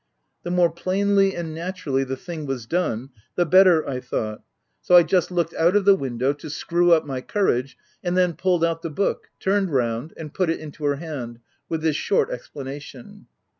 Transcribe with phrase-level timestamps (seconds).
[0.41, 4.41] The more plainly and naturally the thing was done, the better, I thought;
[4.81, 8.33] so I just looked out of the window to screw up my courage, and then
[8.33, 11.37] pulled out the book, turned round, and put it into her hand,
[11.69, 13.27] with this short explanation.